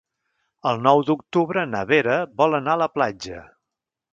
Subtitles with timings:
[0.69, 3.45] El nou d'octubre na Vera vol anar a la platja.